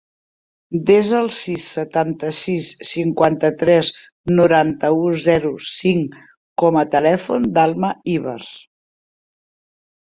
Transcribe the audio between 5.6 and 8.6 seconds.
cinc com a telèfon de l'Alma Ivars.